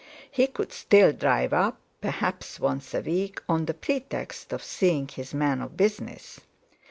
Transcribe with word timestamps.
He 0.31 0.47
could 0.47 0.73
still 0.73 1.11
drive 1.13 1.53
up, 1.53 1.77
perhaps, 2.01 2.59
once 2.59 2.95
a 2.95 3.01
week, 3.01 3.39
on 3.47 3.65
the 3.65 3.75
pretext 3.75 4.51
of 4.51 4.63
seeing 4.63 5.07
his 5.07 5.31
man 5.31 5.61
of 5.61 5.77
business. 5.77 6.39